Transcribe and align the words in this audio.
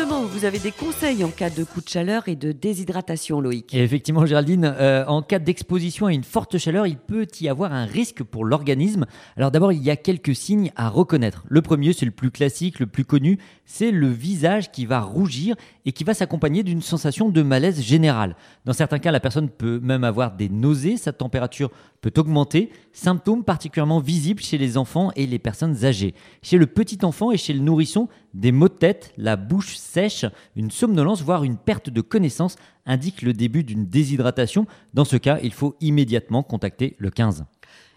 Vous 0.00 0.44
avez 0.44 0.60
des 0.60 0.70
conseils 0.70 1.24
en 1.24 1.28
cas 1.30 1.50
de 1.50 1.64
coup 1.64 1.80
de 1.80 1.88
chaleur 1.88 2.28
et 2.28 2.36
de 2.36 2.52
déshydratation, 2.52 3.40
Loïc. 3.40 3.74
Effectivement, 3.74 4.26
Géraldine, 4.26 4.72
euh, 4.78 5.04
en 5.06 5.22
cas 5.22 5.40
d'exposition 5.40 6.06
à 6.06 6.12
une 6.12 6.22
forte 6.22 6.56
chaleur, 6.56 6.86
il 6.86 6.98
peut 6.98 7.26
y 7.40 7.48
avoir 7.48 7.72
un 7.72 7.84
risque 7.84 8.22
pour 8.22 8.44
l'organisme. 8.44 9.06
Alors 9.36 9.50
d'abord, 9.50 9.72
il 9.72 9.82
y 9.82 9.90
a 9.90 9.96
quelques 9.96 10.36
signes 10.36 10.70
à 10.76 10.88
reconnaître. 10.88 11.42
Le 11.48 11.62
premier, 11.62 11.92
c'est 11.92 12.04
le 12.04 12.12
plus 12.12 12.30
classique, 12.30 12.78
le 12.78 12.86
plus 12.86 13.04
connu, 13.04 13.38
c'est 13.64 13.90
le 13.90 14.06
visage 14.06 14.70
qui 14.70 14.86
va 14.86 15.00
rougir 15.00 15.56
et 15.84 15.90
qui 15.90 16.04
va 16.04 16.14
s'accompagner 16.14 16.62
d'une 16.62 16.82
sensation 16.82 17.28
de 17.28 17.42
malaise 17.42 17.82
général. 17.82 18.36
Dans 18.66 18.72
certains 18.72 19.00
cas, 19.00 19.10
la 19.10 19.20
personne 19.20 19.48
peut 19.48 19.80
même 19.82 20.04
avoir 20.04 20.36
des 20.36 20.48
nausées, 20.48 20.96
sa 20.96 21.12
température 21.12 21.72
peut 22.00 22.12
augmenter, 22.16 22.70
symptômes 22.92 23.42
particulièrement 23.42 23.98
visibles 23.98 24.42
chez 24.42 24.58
les 24.58 24.76
enfants 24.76 25.10
et 25.16 25.26
les 25.26 25.40
personnes 25.40 25.84
âgées. 25.84 26.14
Chez 26.42 26.56
le 26.56 26.66
petit 26.66 26.98
enfant 27.02 27.32
et 27.32 27.36
chez 27.36 27.52
le 27.52 27.60
nourrisson, 27.60 28.08
des 28.34 28.52
maux 28.52 28.68
de 28.68 28.74
tête, 28.74 29.12
la 29.16 29.36
bouche 29.36 29.76
sèche, 29.76 30.24
une 30.56 30.70
somnolence, 30.70 31.22
voire 31.22 31.44
une 31.44 31.56
perte 31.56 31.90
de 31.90 32.00
connaissance 32.00 32.56
indiquent 32.86 33.22
le 33.22 33.32
début 33.32 33.64
d'une 33.64 33.86
déshydratation. 33.86 34.66
Dans 34.94 35.04
ce 35.04 35.16
cas, 35.16 35.38
il 35.42 35.52
faut 35.52 35.76
immédiatement 35.80 36.42
contacter 36.42 36.96
le 36.98 37.10
15. 37.10 37.44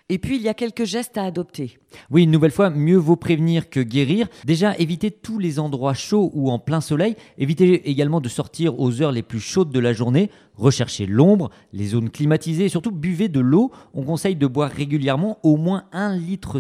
Et 0.09 0.17
puis, 0.17 0.35
il 0.35 0.41
y 0.41 0.49
a 0.49 0.53
quelques 0.53 0.83
gestes 0.83 1.17
à 1.17 1.23
adopter. 1.23 1.79
Oui, 2.09 2.23
une 2.23 2.31
nouvelle 2.31 2.51
fois, 2.51 2.69
mieux 2.69 2.97
vaut 2.97 3.15
prévenir 3.15 3.69
que 3.69 3.79
guérir. 3.79 4.27
Déjà, 4.43 4.77
évitez 4.77 5.09
tous 5.09 5.39
les 5.39 5.57
endroits 5.57 5.93
chauds 5.93 6.31
ou 6.33 6.51
en 6.51 6.59
plein 6.59 6.81
soleil. 6.81 7.15
Évitez 7.37 7.89
également 7.89 8.19
de 8.19 8.27
sortir 8.27 8.77
aux 8.77 9.01
heures 9.01 9.13
les 9.13 9.23
plus 9.23 9.39
chaudes 9.39 9.71
de 9.71 9.79
la 9.79 9.93
journée. 9.93 10.29
Recherchez 10.55 11.05
l'ombre, 11.05 11.49
les 11.71 11.87
zones 11.87 12.09
climatisées 12.09 12.65
et 12.65 12.69
surtout 12.69 12.91
buvez 12.91 13.29
de 13.29 13.39
l'eau. 13.39 13.71
On 13.93 14.03
conseille 14.03 14.35
de 14.35 14.47
boire 14.47 14.69
régulièrement 14.69 15.39
au 15.43 15.55
moins 15.55 15.85
1,5 15.93 16.19
litre 16.19 16.59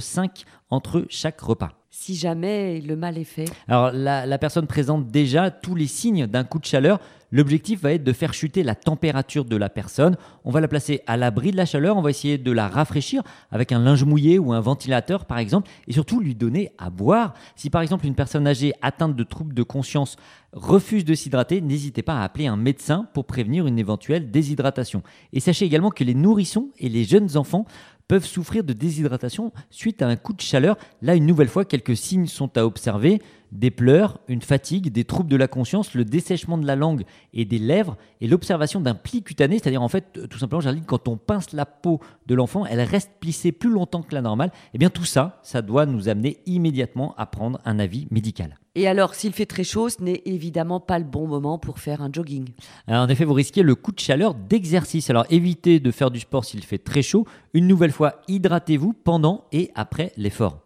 entre 0.69 1.05
chaque 1.09 1.41
repas. 1.41 1.80
Si 1.93 2.15
jamais 2.15 2.79
le 2.79 2.95
mal 2.95 3.17
est 3.17 3.25
fait. 3.25 3.51
Alors 3.67 3.91
la, 3.91 4.37
personne 4.37 4.65
présente 4.65 5.07
déjà 5.07 5.51
tous 5.51 5.75
les 5.75 5.87
signes 5.87 6.25
d'un 6.25 6.45
coup 6.45 6.57
de 6.57 6.63
chaleur. 6.63 7.01
L'objectif 7.33 7.81
va 7.81 7.91
être 7.91 8.03
de 8.05 8.13
faire 8.13 8.33
chuter 8.33 8.63
la 8.63 8.75
température 8.75 9.43
de 9.43 9.57
la 9.57 9.67
personne. 9.67 10.15
On 10.45 10.51
va 10.51 10.61
la 10.61 10.69
placer 10.69 11.01
à 11.05 11.17
l'abri 11.17 11.51
de 11.51 11.57
la 11.57 11.65
chaleur. 11.65 11.97
On 11.97 12.01
va 12.01 12.09
essayer 12.09 12.37
de 12.37 12.51
la 12.51 12.69
rafraîchir 12.69 13.23
avec 13.51 13.73
un 13.73 13.79
linge 13.79 14.05
mouillé 14.05 14.39
ou 14.39 14.53
un 14.53 14.61
ventilateur 14.61 15.25
par 15.25 15.37
exemple. 15.37 15.69
Et 15.89 15.91
surtout 15.91 16.21
lui 16.21 16.33
donner 16.33 16.71
à 16.77 16.89
boire. 16.89 17.33
Si 17.57 17.69
par 17.69 17.81
exemple 17.81 18.05
une 18.05 18.15
personne 18.15 18.47
âgée 18.47 18.71
atteinte 18.81 19.17
de 19.17 19.23
troubles 19.23 19.53
de 19.53 19.63
conscience 19.63 20.15
refuse 20.53 21.03
de 21.03 21.13
s'hydrater, 21.13 21.59
n'hésitez 21.59 22.03
pas 22.03 22.19
à 22.19 22.23
appeler 22.23 22.47
un 22.47 22.57
médecin 22.57 23.09
pour 23.13 23.25
prévenir 23.25 23.67
une 23.67 23.79
éventuelle 23.79 24.31
déshydratation. 24.31 25.03
Et 25.33 25.41
sachez 25.41 25.65
également 25.65 25.89
que 25.89 26.05
les 26.05 26.15
nourrissons 26.15 26.69
et 26.79 26.87
les 26.87 27.03
jeunes 27.03 27.35
enfants 27.35 27.65
peuvent 28.11 28.25
souffrir 28.25 28.65
de 28.65 28.73
déshydratation 28.73 29.53
suite 29.69 30.01
à 30.01 30.07
un 30.09 30.17
coup 30.17 30.33
de 30.33 30.41
chaleur. 30.41 30.77
Là, 31.01 31.15
une 31.15 31.25
nouvelle 31.25 31.47
fois, 31.47 31.63
quelques 31.63 31.95
signes 31.95 32.27
sont 32.27 32.57
à 32.57 32.65
observer. 32.65 33.21
Des 33.51 33.71
pleurs, 33.71 34.19
une 34.27 34.41
fatigue, 34.41 34.91
des 34.91 35.03
troubles 35.03 35.29
de 35.29 35.35
la 35.35 35.47
conscience, 35.47 35.93
le 35.93 36.05
dessèchement 36.05 36.57
de 36.57 36.65
la 36.65 36.75
langue 36.75 37.03
et 37.33 37.45
des 37.45 37.59
lèvres 37.59 37.97
et 38.21 38.27
l'observation 38.27 38.79
d'un 38.79 38.95
pli 38.95 39.23
cutané, 39.23 39.59
c'est-à-dire 39.59 39.81
en 39.81 39.89
fait, 39.89 40.27
tout 40.29 40.37
simplement, 40.37 40.61
Jarline, 40.61 40.85
quand 40.85 41.07
on 41.07 41.17
pince 41.17 41.51
la 41.51 41.65
peau 41.65 41.99
de 42.27 42.35
l'enfant, 42.35 42.65
elle 42.65 42.81
reste 42.81 43.11
plissée 43.19 43.51
plus 43.51 43.69
longtemps 43.69 44.03
que 44.03 44.15
la 44.15 44.21
normale. 44.21 44.51
Et 44.73 44.77
bien 44.77 44.89
tout 44.89 45.05
ça, 45.05 45.39
ça 45.43 45.61
doit 45.61 45.85
nous 45.85 46.07
amener 46.07 46.37
immédiatement 46.45 47.13
à 47.17 47.25
prendre 47.25 47.59
un 47.65 47.79
avis 47.79 48.07
médical. 48.09 48.57
Et 48.75 48.87
alors, 48.87 49.15
s'il 49.15 49.33
fait 49.33 49.45
très 49.45 49.65
chaud, 49.65 49.89
ce 49.89 50.01
n'est 50.01 50.21
évidemment 50.23 50.79
pas 50.79 50.97
le 50.97 51.03
bon 51.03 51.27
moment 51.27 51.57
pour 51.57 51.79
faire 51.79 52.01
un 52.01 52.09
jogging. 52.11 52.47
Alors, 52.87 53.03
en 53.03 53.09
effet, 53.09 53.25
vous 53.25 53.33
risquez 53.33 53.63
le 53.63 53.75
coup 53.75 53.91
de 53.91 53.99
chaleur 53.99 54.33
d'exercice. 54.33 55.09
Alors 55.09 55.25
évitez 55.29 55.81
de 55.81 55.91
faire 55.91 56.09
du 56.09 56.21
sport 56.21 56.45
s'il 56.45 56.63
fait 56.63 56.77
très 56.77 57.01
chaud. 57.01 57.25
Une 57.53 57.67
nouvelle 57.67 57.91
fois, 57.91 58.21
hydratez-vous 58.29 58.93
pendant 58.93 59.43
et 59.51 59.71
après 59.75 60.13
l'effort. 60.15 60.59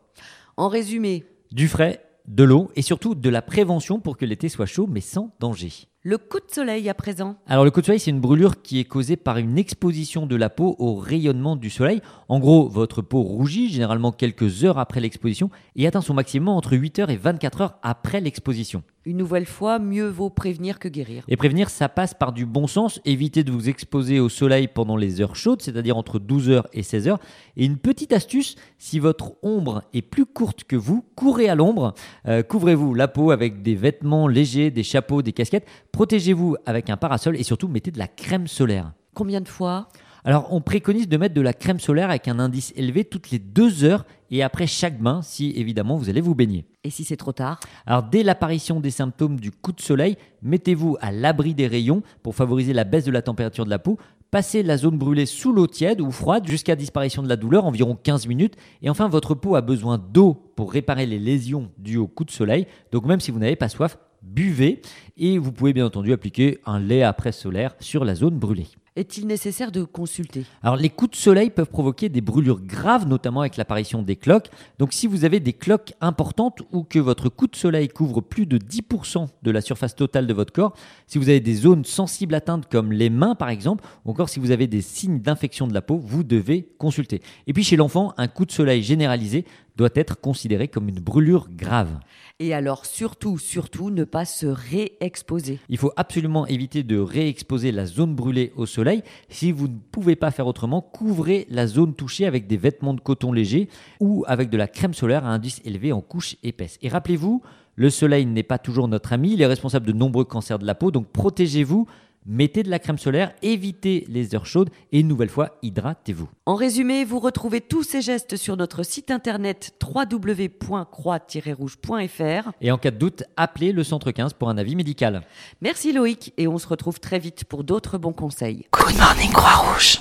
En 0.56 0.68
résumé, 0.70 1.26
Du 1.52 1.68
frais, 1.68 2.05
de 2.28 2.44
l'eau 2.44 2.72
et 2.76 2.82
surtout 2.82 3.16
de 3.16 3.30
la 3.30 3.42
prévention 3.42 4.00
pour 4.00 4.18
que 4.18 4.26
l'été 4.26 4.50
soit 4.50 4.66
chaud 4.66 4.88
mais 4.88 5.02
sans 5.02 5.36
danger. 5.40 5.88
Le 6.06 6.20
coup 6.20 6.38
de 6.38 6.54
soleil 6.54 6.88
à 6.88 6.94
présent. 6.94 7.36
Alors 7.48 7.66
le 7.66 7.72
coup 7.72 7.82
de 7.82 7.88
soleil, 7.88 8.00
c'est 8.00 8.12
une 8.12 8.20
brûlure 8.20 8.62
qui 8.62 8.80
est 8.80 8.84
causée 8.84 9.16
par 9.16 9.38
une 9.38 9.58
exposition 9.58 10.28
de 10.28 10.36
la 10.36 10.52
peau 10.52 10.76
au 10.78 10.94
rayonnement 10.98 11.56
du 11.56 11.72
soleil. 11.72 12.00
En 12.30 12.38
gros, 12.38 12.70
votre 12.70 13.02
peau 13.02 13.24
rougit 13.24 13.70
généralement 13.70 14.12
quelques 14.12 14.64
heures 14.64 14.78
après 14.78 15.00
l'exposition 15.00 15.50
et 15.76 15.88
atteint 15.88 16.02
son 16.02 16.14
maximum 16.14 16.50
entre 16.50 16.74
8 16.74 17.00
heures 17.00 17.10
et 17.10 17.18
24 17.18 17.62
heures 17.62 17.80
après 17.82 18.22
l'exposition. 18.22 18.84
Une 19.08 19.18
nouvelle 19.18 19.46
fois, 19.46 19.78
mieux 19.78 20.08
vaut 20.08 20.32
prévenir 20.32 20.80
que 20.80 20.88
guérir. 20.88 21.26
Et 21.28 21.38
prévenir, 21.38 21.70
ça 21.70 21.90
passe 21.90 22.16
par 22.16 22.34
du 22.34 22.48
bon 22.48 22.66
sens. 22.66 23.00
Évitez 23.06 23.44
de 23.44 23.52
vous 23.52 23.70
exposer 23.70 24.20
au 24.20 24.30
soleil 24.30 24.68
pendant 24.68 24.98
les 24.98 25.22
heures 25.22 25.36
chaudes, 25.36 25.62
c'est-à-dire 25.62 25.96
entre 25.96 26.18
12h 26.18 26.64
et 26.74 26.82
16h. 26.82 27.18
Et 27.56 27.66
une 27.66 27.78
petite 27.78 28.14
astuce, 28.14 28.56
si 28.80 28.98
votre 28.98 29.34
ombre 29.44 29.84
est 29.94 30.02
plus 30.02 30.26
courte 30.26 30.64
que 30.64 30.76
vous, 30.76 31.06
courez 31.16 31.50
à 31.50 31.54
l'ombre. 31.54 31.94
Euh, 32.28 32.42
Couvrez-vous 32.42 32.96
la 32.96 33.08
peau 33.08 33.30
avec 33.30 33.62
des 33.62 33.76
vêtements 33.76 34.28
légers, 34.28 34.72
des 34.72 34.82
chapeaux, 34.82 35.22
des 35.22 35.34
casquettes. 35.34 35.68
Protégez-vous 35.96 36.58
avec 36.66 36.90
un 36.90 36.98
parasol 36.98 37.38
et 37.38 37.44
surtout 37.44 37.70
mettez 37.70 37.90
de 37.90 37.98
la 37.98 38.10
crème 38.10 38.48
solaire. 38.48 38.92
Combien 39.14 39.40
de 39.40 39.48
fois? 39.48 39.88
Alors, 40.26 40.50
on 40.52 40.60
préconise 40.60 41.08
de 41.08 41.16
mettre 41.16 41.34
de 41.34 41.40
la 41.40 41.54
crème 41.54 41.80
solaire 41.80 42.10
avec 42.10 42.28
un 42.28 42.38
indice 42.38 42.74
élevé 42.76 43.06
toutes 43.06 43.32
les 43.32 43.40
deux 43.40 43.86
heures 43.86 44.04
et 44.30 44.44
après 44.44 44.68
chaque 44.68 45.00
bain, 45.00 45.22
si 45.22 45.54
évidemment 45.56 45.96
vous 45.96 46.10
allez 46.10 46.20
vous 46.20 46.36
baigner. 46.36 46.66
Et 46.84 46.90
si 46.90 47.06
c'est 47.06 47.16
trop 47.16 47.32
tard? 47.32 47.62
Alors, 47.86 48.04
dès 48.04 48.24
l'apparition 48.24 48.82
des 48.82 48.92
symptômes 48.92 49.40
du 49.40 49.52
coup 49.52 49.72
de 49.72 49.80
soleil, 49.80 50.18
mettez-vous 50.42 50.98
à 51.00 51.14
l'abri 51.14 51.54
des 51.54 51.68
rayons 51.68 52.04
pour 52.24 52.36
favoriser 52.36 52.74
la 52.74 52.84
baisse 52.84 53.06
de 53.06 53.12
la 53.12 53.22
température 53.22 53.64
de 53.64 53.70
la 53.70 53.80
peau. 53.80 53.98
Passez 54.32 54.64
la 54.64 54.76
zone 54.76 54.98
brûlée 54.98 55.26
sous 55.26 55.54
l'eau 55.54 55.68
tiède 55.68 56.02
ou 56.02 56.12
froide 56.12 56.46
jusqu'à 56.46 56.76
disparition 56.76 57.24
de 57.24 57.30
la 57.30 57.38
douleur, 57.38 57.64
environ 57.64 57.96
15 57.96 58.28
minutes. 58.28 58.58
Et 58.82 58.90
enfin, 58.90 59.08
votre 59.08 59.34
peau 59.34 59.56
a 59.56 59.62
besoin 59.62 59.98
d'eau 59.98 60.34
pour 60.58 60.74
réparer 60.74 61.06
les 61.06 61.20
lésions 61.20 61.72
dues 61.78 61.96
au 61.96 62.08
coup 62.08 62.26
de 62.26 62.32
soleil. 62.32 62.68
Donc, 62.92 63.06
même 63.06 63.22
si 63.22 63.32
vous 63.32 63.40
n'avez 63.40 63.56
pas 63.56 63.70
soif, 63.70 63.98
buvez. 64.26 64.82
Et 65.18 65.38
vous 65.38 65.52
pouvez 65.52 65.74
bien 65.74 65.86
entendu 65.86 66.12
appliquer 66.12 66.60
un 66.66 66.80
lait 66.80 67.10
presse 67.18 67.40
solaire 67.40 67.76
sur 67.80 68.04
la 68.04 68.16
zone 68.16 68.38
brûlée. 68.38 68.68
Est-il 68.98 69.28
nécessaire 69.28 69.74
de 69.74 69.84
consulter? 69.84 70.46
Alors 70.64 70.78
les 70.78 70.90
coups 70.90 71.12
de 71.12 71.16
soleil 71.18 71.50
peuvent 71.50 71.70
provoquer 71.70 72.08
des 72.08 72.22
brûlures 72.22 72.62
graves, 72.62 73.06
notamment 73.10 73.42
avec 73.42 73.58
l'apparition 73.58 74.02
des 74.02 74.16
cloques. 74.16 74.48
Donc 74.80 74.94
si 74.94 75.06
vous 75.06 75.26
avez 75.26 75.42
des 75.42 75.52
cloques 75.52 75.92
importantes 76.00 76.62
ou 76.72 76.84
que 76.84 77.00
votre 77.00 77.28
coup 77.28 77.48
de 77.48 77.58
soleil 77.58 77.90
couvre 77.90 78.22
plus 78.22 78.46
de 78.46 78.58
10% 78.58 79.28
de 79.44 79.52
la 79.52 79.60
surface 79.60 79.98
totale 79.98 80.28
de 80.28 80.34
votre 80.34 80.54
corps, 80.54 80.78
si 81.08 81.18
vous 81.18 81.28
avez 81.28 81.42
des 81.42 81.56
zones 81.56 81.84
sensibles 81.84 82.36
atteintes 82.36 82.70
comme 82.70 82.94
les 82.94 83.10
mains 83.10 83.36
par 83.36 83.50
exemple, 83.50 83.84
ou 84.06 84.12
encore 84.12 84.30
si 84.30 84.40
vous 84.40 84.52
avez 84.52 84.66
des 84.66 84.82
signes 84.82 85.20
d'infection 85.20 85.68
de 85.68 85.74
la 85.74 85.82
peau, 85.82 85.98
vous 85.98 86.24
devez 86.24 86.70
consulter. 86.78 87.22
Et 87.48 87.54
puis 87.54 87.66
chez 87.66 87.76
l'enfant, 87.76 88.14
un 88.16 88.30
coup 88.30 88.46
de 88.46 88.52
soleil 88.54 88.82
généralisé 88.82 89.44
doit 89.76 89.90
être 89.96 90.20
considéré 90.20 90.68
comme 90.68 90.90
une 90.90 91.00
brûlure 91.00 91.48
grave. 91.50 92.00
Et 92.40 92.54
alors, 92.54 92.86
surtout, 92.86 93.38
surtout, 93.38 93.90
ne 93.92 94.04
pas 94.04 94.26
se 94.26 94.46
réexposer. 94.46 95.60
Il 95.70 95.78
faut 95.78 95.92
absolument 95.96 96.46
éviter 96.48 96.84
de 96.84 96.98
réexposer 96.98 97.72
la 97.72 97.86
zone 97.86 98.16
brûlée 98.16 98.52
au 98.56 98.66
soleil. 98.66 99.04
Si 99.30 99.52
vous 99.52 99.68
ne 99.68 99.78
pouvez 99.92 100.16
pas 100.16 100.32
faire 100.32 100.48
autrement, 100.48 100.82
couvrez 100.82 101.46
la 101.50 101.68
zone 101.68 101.94
touchée 101.94 102.26
avec 102.26 102.48
des 102.48 102.58
vêtements 102.58 102.94
de 102.94 103.02
coton 103.02 103.32
léger 103.32 103.70
ou 104.00 104.24
avec 104.28 104.50
de 104.50 104.58
la 104.58 104.68
crème 104.68 104.94
solaire 104.94 105.26
à 105.26 105.30
indice 105.30 105.62
élevé 105.66 105.92
en 105.92 106.02
couche 106.02 106.36
épaisse. 106.44 106.78
Et 106.82 106.90
rappelez-vous, 106.90 107.42
le 107.76 107.90
soleil 107.90 108.26
n'est 108.26 108.44
pas 108.44 108.58
toujours 108.58 108.88
notre 108.88 109.14
ami, 109.14 109.34
il 109.34 109.42
est 109.42 109.46
responsable 109.46 109.86
de 109.86 109.92
nombreux 109.92 110.24
cancers 110.24 110.60
de 110.60 110.66
la 110.66 110.76
peau, 110.76 110.92
donc 110.92 111.08
protégez-vous 111.08 111.88
Mettez 112.28 112.64
de 112.64 112.72
la 112.72 112.80
crème 112.80 112.98
solaire, 112.98 113.34
évitez 113.44 114.04
les 114.10 114.34
heures 114.34 114.48
chaudes 114.48 114.72
et 114.92 115.02
une 115.02 115.08
nouvelle 115.08 115.30
fois, 115.30 115.60
hydratez-vous. 115.62 116.28
En 116.48 116.56
résumé, 116.56 117.06
vous 117.06 117.20
retrouvez 117.20 117.62
tous 117.62 117.84
ces 117.84 118.02
gestes 118.02 118.36
sur 118.36 118.58
notre 118.58 118.82
site 118.82 119.12
internet 119.12 119.76
www.croix-rouge.fr. 119.84 122.52
Et 122.62 122.72
en 122.72 122.80
cas 122.80 122.90
de 122.90 122.98
doute, 122.98 123.26
appelez 123.38 123.72
le 123.72 123.84
centre 123.84 124.10
15 124.10 124.34
pour 124.34 124.50
un 124.50 124.58
avis 124.58 124.76
médical. 124.76 125.22
Merci 125.62 125.94
Loïc 125.94 126.34
et 126.38 126.48
on 126.48 126.58
se 126.58 126.68
retrouve 126.68 127.00
très 127.00 127.20
vite 127.20 127.46
pour 127.46 127.64
d'autres 127.64 128.00
bons 128.00 128.14
conseils. 128.14 128.66
Good 128.74 128.98
morning, 128.98 129.32
Croix-Rouge. 129.32 130.00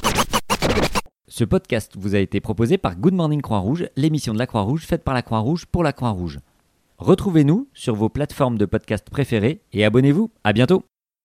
Ce 1.29 1.44
podcast 1.44 1.93
vous 1.99 2.15
a 2.15 2.21
été 2.21 2.41
proposé 2.41 2.79
par 2.79 2.97
Good 2.97 3.12
Morning 3.12 3.43
Croix-Rouge, 3.43 3.91
l'émission 3.97 4.32
de 4.32 4.38
la 4.38 4.47
Croix-Rouge 4.47 4.87
faite 4.87 5.05
par 5.05 5.12
la 5.12 5.21
Croix-Rouge 5.21 5.67
pour 5.67 5.82
la 5.82 5.93
Croix-Rouge. 5.93 6.38
Retrouvez-nous 6.97 7.69
sur 7.75 7.94
vos 7.94 8.09
plateformes 8.09 8.56
de 8.56 8.65
podcast 8.65 9.11
préférées 9.11 9.61
et 9.75 9.85
abonnez-vous. 9.85 10.31
À 10.43 10.55
bientôt. 10.55 10.85